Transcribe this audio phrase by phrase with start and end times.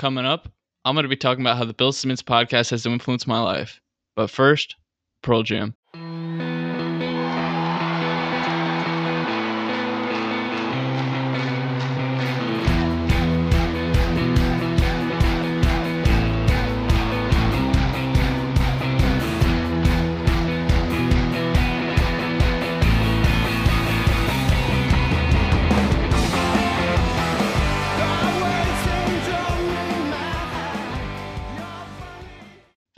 [0.00, 0.48] Coming up,
[0.86, 3.82] I'm going to be talking about how the Bill Simmons podcast has influenced my life.
[4.16, 4.76] But first,
[5.22, 5.74] Pearl Jam.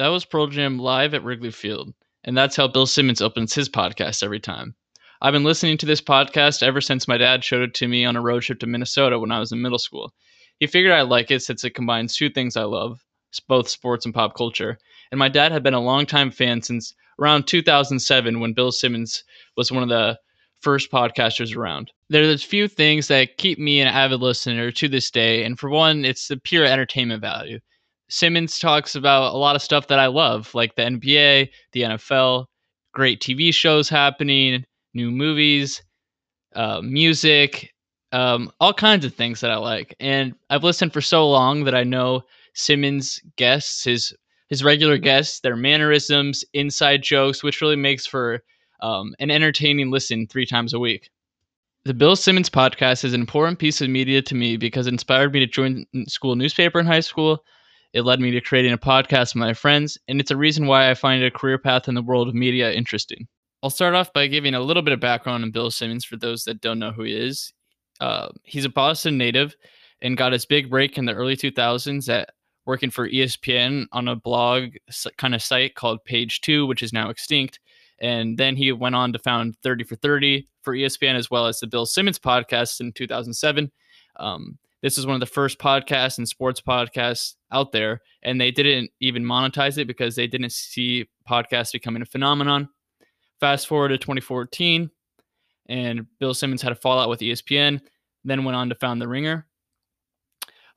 [0.03, 3.69] That was Pearl Jam live at Wrigley Field, and that's how Bill Simmons opens his
[3.69, 4.75] podcast every time.
[5.21, 8.17] I've been listening to this podcast ever since my dad showed it to me on
[8.17, 10.13] a road trip to Minnesota when I was in middle school.
[10.59, 13.05] He figured I'd like it since it combines two things I love,
[13.47, 14.77] both sports and pop culture.
[15.13, 19.23] And my dad had been a longtime fan since around 2007 when Bill Simmons
[19.57, 20.19] was one of the
[20.63, 21.93] first podcasters around.
[22.09, 25.71] There's a few things that keep me an avid listener to this day, and for
[25.71, 27.61] one, it's the pure entertainment value.
[28.09, 32.47] Simmons talks about a lot of stuff that I love, like the NBA, the NFL,
[32.93, 35.83] great TV shows happening, new movies,
[36.55, 37.73] uh, music,
[38.13, 39.95] um, all kinds of things that I like.
[39.99, 42.23] And I've listened for so long that I know
[42.55, 44.13] Simmons' guests, his
[44.49, 48.43] his regular guests, their mannerisms, inside jokes, which really makes for
[48.83, 51.09] um, an entertaining listen three times a week.
[51.85, 55.33] The Bill Simmons podcast is an important piece of media to me because it inspired
[55.33, 57.43] me to join school newspaper in high school
[57.93, 60.91] it led me to creating a podcast with my friends, and it's a reason why
[60.91, 63.29] I find a career path in the world of media interesting.
[63.63, 66.45] I'll start off by giving a little bit of background on Bill Simmons for those
[66.45, 67.53] that don't know who he is.
[68.01, 69.55] Uh, he's a Boston native
[70.01, 72.31] and got his big break in the early 2000s at
[72.67, 74.71] working for ESPN on a blog
[75.17, 77.61] kind of site called Page Two, which is now extinct.
[78.01, 81.61] And then he went on to found 30 for 30 for ESPN as well as
[81.61, 83.71] the Bill Simmons podcast in 2007.
[84.17, 88.51] Um, this is one of the first podcasts and sports podcasts out there, and they
[88.51, 92.69] didn't even monetize it because they didn't see podcasts becoming a phenomenon.
[93.41, 94.91] Fast forward to 2014,
[95.69, 97.81] and Bill Simmons had a fallout with ESPN,
[98.25, 99.47] then went on to found The Ringer.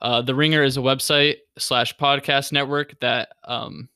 [0.00, 3.88] Uh, the Ringer is a website slash podcast network that um,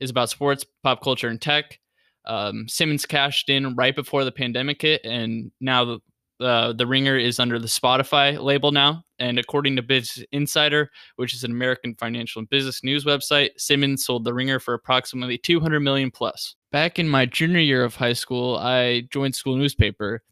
[0.00, 1.78] is about sports, pop culture, and tech.
[2.26, 5.98] Um, Simmons cashed in right before the pandemic hit, and now the
[6.40, 9.04] uh, the Ringer is under the Spotify label now.
[9.18, 14.04] And according to Biz Insider, which is an American financial and business news website, Simmons
[14.04, 16.56] sold the Ringer for approximately 200 million plus.
[16.72, 20.22] Back in my junior year of high school, I joined school newspaper.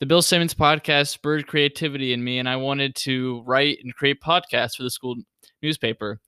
[0.00, 4.20] The Bill Simmons podcast spurred creativity in me, and I wanted to write and create
[4.20, 5.16] podcasts for the school
[5.62, 6.20] newspaper.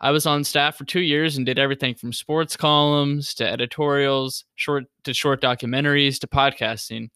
[0.00, 4.44] I was on staff for two years and did everything from sports columns to editorials,
[4.54, 7.08] short to short documentaries to podcasting.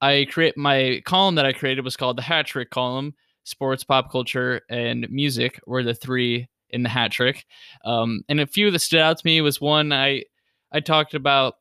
[0.00, 3.14] I create my column that I created was called the hat trick column.
[3.44, 7.46] Sports, pop culture, and music were the three in the hat trick.
[7.84, 10.24] Um, and a few that stood out to me was one I
[10.70, 11.54] I talked about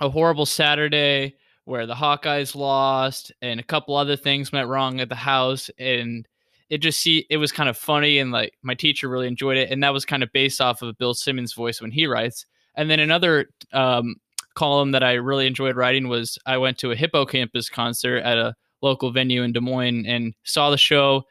[0.00, 5.08] a horrible Saturday where the Hawkeyes lost and a couple other things went wrong at
[5.08, 6.26] the house and
[6.70, 9.70] it just see it was kind of funny and like my teacher really enjoyed it
[9.70, 12.46] and that was kind of based off of Bill Simmons voice when he writes.
[12.74, 14.16] And then another um,
[14.54, 18.38] column that I really enjoyed writing was I went to a Hippo Campus concert at
[18.38, 21.24] a local venue in Des Moines and saw the show.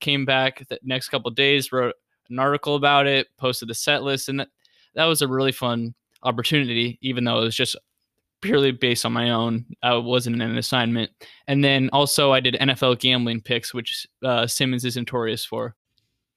[0.00, 1.94] Came back the next couple days, wrote
[2.30, 4.48] an article about it, posted the set list, and that,
[4.94, 7.76] that was a really fun opportunity, even though it was just
[8.40, 9.64] purely based on my own.
[9.82, 11.10] I wasn't an assignment.
[11.46, 15.74] And then also I did NFL gambling picks, which uh, Simmons is notorious for.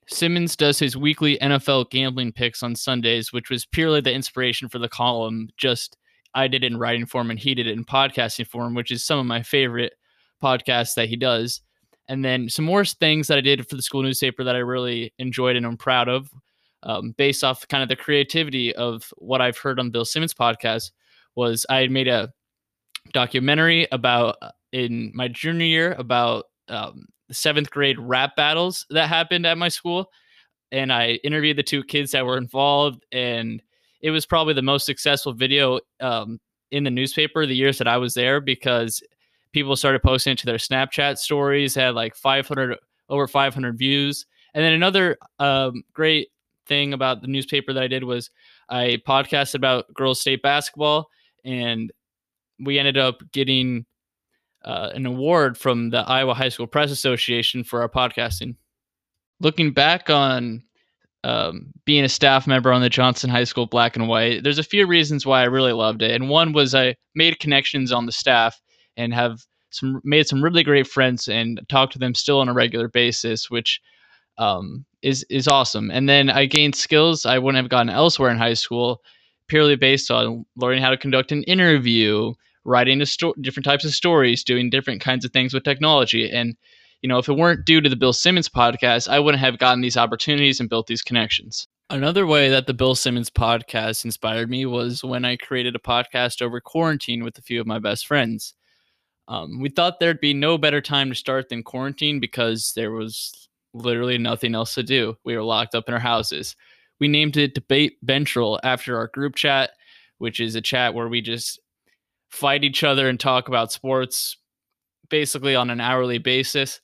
[0.07, 4.79] Simmons does his weekly NFL gambling picks on Sundays, which was purely the inspiration for
[4.79, 5.49] the column.
[5.57, 5.97] Just
[6.33, 9.03] I did it in writing form and he did it in podcasting form, which is
[9.03, 9.93] some of my favorite
[10.41, 11.61] podcasts that he does.
[12.07, 15.13] And then some more things that I did for the school newspaper that I really
[15.17, 16.29] enjoyed and I'm proud of,
[16.83, 20.91] um, based off kind of the creativity of what I've heard on Bill Simmons podcast,
[21.35, 22.33] was I made a
[23.13, 29.45] documentary about uh, in my junior year about um, seventh grade rap battles that happened
[29.45, 30.09] at my school.
[30.71, 33.61] And I interviewed the two kids that were involved and
[34.01, 36.39] it was probably the most successful video um,
[36.71, 39.01] in the newspaper the years that I was there because
[39.53, 42.77] people started posting it to their Snapchat stories, had like 500
[43.09, 44.25] over 500 views.
[44.53, 46.29] And then another um, great
[46.67, 48.29] thing about the newspaper that I did was
[48.69, 51.09] I podcasted about girls state basketball,
[51.43, 51.91] and
[52.59, 53.85] we ended up getting
[54.63, 58.55] uh, an award from the Iowa High School Press Association for our podcasting.
[59.39, 60.63] Looking back on
[61.23, 64.64] um, being a staff member on the Johnston High School Black and White, there's a
[64.64, 66.12] few reasons why I really loved it.
[66.12, 68.59] And one was I made connections on the staff
[68.97, 72.53] and have some made some really great friends and talk to them still on a
[72.53, 73.79] regular basis, which
[74.38, 75.91] um, is is awesome.
[75.91, 79.02] And then I gained skills I wouldn't have gotten elsewhere in high school,
[79.47, 82.34] purely based on learning how to conduct an interview,
[82.66, 86.29] writing sto- different types of stories, doing different kinds of things with technology.
[86.29, 86.56] And
[87.01, 89.81] you know, if it weren't due to the Bill Simmons podcast, I wouldn't have gotten
[89.81, 91.67] these opportunities and built these connections.
[91.89, 96.41] Another way that the Bill Simmons podcast inspired me was when I created a podcast
[96.41, 98.53] over quarantine with a few of my best friends.
[99.27, 103.49] Um, we thought there'd be no better time to start than quarantine because there was
[103.73, 105.15] literally nothing else to do.
[105.25, 106.55] We were locked up in our houses.
[106.99, 109.71] We named it Debate Ventral after our group chat,
[110.19, 111.59] which is a chat where we just
[112.29, 114.37] fight each other and talk about sports
[115.09, 116.79] basically on an hourly basis.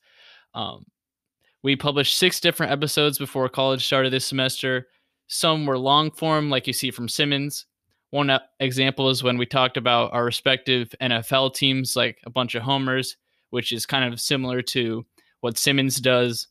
[0.54, 0.86] Um,
[1.64, 4.88] we published six different episodes before college started this semester.
[5.28, 7.66] Some were long form, like you see from Simmons.
[8.12, 12.64] One example is when we talked about our respective NFL teams, like a bunch of
[12.64, 13.18] homers,
[13.50, 15.06] which is kind of similar to
[15.42, 16.48] what Simmons does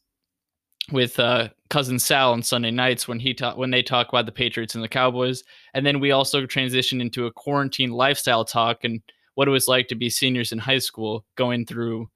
[0.93, 4.33] with uh, cousin Sal on Sunday nights when he talk when they talk about the
[4.33, 5.43] Patriots and the Cowboys,
[5.75, 9.01] and then we also transitioned into a quarantine lifestyle talk and
[9.35, 12.09] what it was like to be seniors in high school going through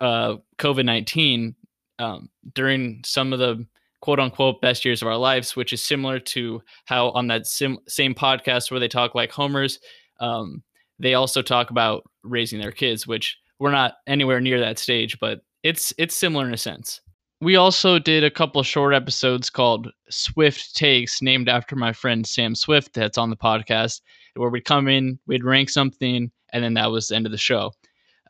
[0.00, 1.54] uh, COVID nineteen
[1.98, 3.66] um, during some of the
[4.00, 7.78] quote unquote best years of our lives, which is similar to how on that sim-
[7.88, 9.78] same podcast where they talk like homers,
[10.20, 10.62] um,
[10.98, 15.40] they also talk about raising their kids, which we're not anywhere near that stage, but
[15.62, 17.00] it's it's similar in a sense
[17.40, 22.54] we also did a couple short episodes called Swift Takes, named after my friend Sam
[22.54, 24.00] Swift, that's on the podcast,
[24.34, 27.38] where we'd come in, we'd rank something, and then that was the end of the
[27.38, 27.72] show.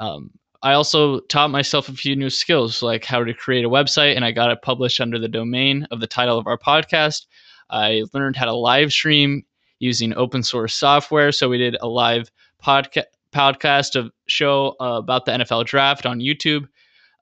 [0.01, 0.31] Um,
[0.63, 4.25] I also taught myself a few new skills, like how to create a website, and
[4.25, 7.27] I got it published under the domain of the title of our podcast.
[7.71, 9.45] I learned how to live stream
[9.79, 11.31] using open source software.
[11.31, 12.31] So we did a live
[12.65, 16.67] podca- podcast of show uh, about the NFL draft on YouTube,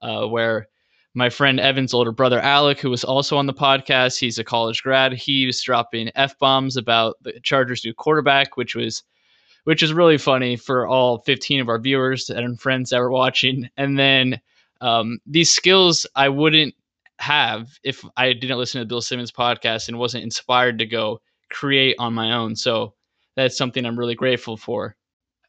[0.01, 0.67] uh, where
[1.13, 4.81] my friend Evan's older brother Alec, who was also on the podcast, he's a college
[4.81, 5.13] grad.
[5.13, 9.03] He was dropping f bombs about the Chargers' new quarterback, which was
[9.67, 13.69] which is really funny for all 15 of our viewers and friends that were watching.
[13.75, 14.39] And then
[14.79, 16.73] um, these skills I wouldn't
[17.19, 21.19] have if I didn't listen to Bill Simmons podcast and wasn't inspired to go
[21.49, 22.55] create on my own.
[22.55, 22.93] So
[23.35, 24.95] that's something I'm really grateful for.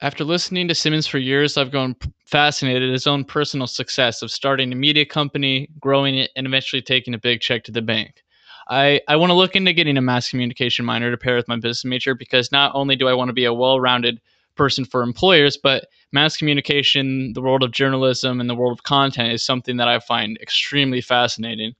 [0.00, 1.94] After listening to Simmons for years, I've grown
[2.26, 6.82] fascinated with his own personal success of starting a media company, growing it, and eventually
[6.82, 8.24] taking a big check to the bank.
[8.68, 11.56] I, I want to look into getting a mass communication minor to pair with my
[11.56, 14.20] business major because not only do I want to be a well rounded
[14.56, 19.32] person for employers, but mass communication, the world of journalism, and the world of content
[19.32, 21.74] is something that I find extremely fascinating.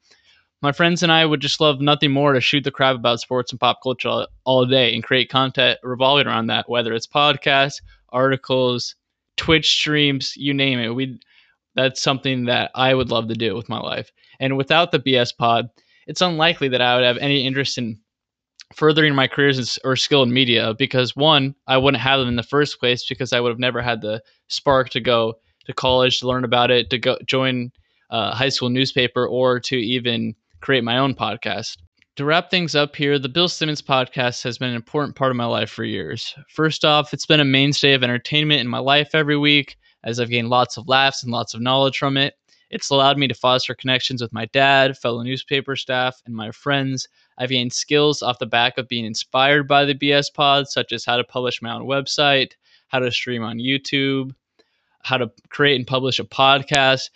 [0.62, 3.52] My friends and I would just love nothing more to shoot the crap about sports
[3.52, 7.80] and pop culture all, all day and create content revolving around that, whether it's podcasts
[8.10, 8.94] articles,
[9.36, 10.94] Twitch streams, you name it.
[10.94, 11.18] We
[11.74, 14.10] that's something that I would love to do with my life.
[14.40, 15.70] And without the BS pod,
[16.08, 18.00] it's unlikely that I would have any interest in
[18.74, 22.42] furthering my careers or skill in media because one, I wouldn't have them in the
[22.42, 25.34] first place because I would have never had the spark to go
[25.66, 27.70] to college to learn about it, to go join
[28.10, 31.76] a high school newspaper, or to even create my own podcast.
[32.16, 35.36] To wrap things up here, the Bill Simmons podcast has been an important part of
[35.36, 36.34] my life for years.
[36.48, 40.30] First off, it's been a mainstay of entertainment in my life every week, as I've
[40.30, 42.34] gained lots of laughs and lots of knowledge from it.
[42.70, 47.08] It's allowed me to foster connections with my dad, fellow newspaper staff, and my friends.
[47.38, 51.04] I've gained skills off the back of being inspired by the BS pod, such as
[51.04, 52.52] how to publish my own website,
[52.88, 54.32] how to stream on YouTube,
[55.02, 57.10] how to create and publish a podcast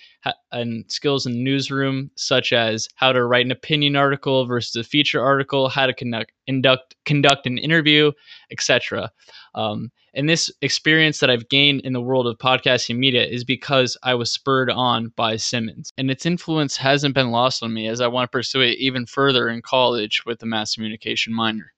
[0.51, 4.85] and skills in the newsroom, such as how to write an opinion article versus a
[4.85, 8.13] feature article, how to conduct induct, conduct an interview,
[8.51, 9.11] etc.
[9.55, 13.97] Um, and this experience that I've gained in the world of podcasting media is because
[14.03, 18.01] I was spurred on by Simmons, and its influence hasn't been lost on me as
[18.01, 21.73] I want to pursue it even further in college with the mass communication minor.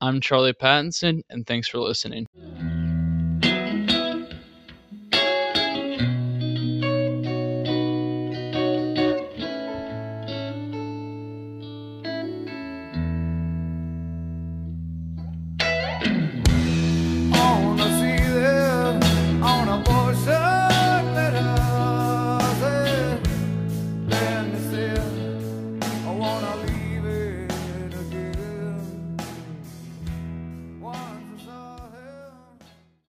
[0.00, 2.26] I'm Charlie Pattinson, and thanks for listening.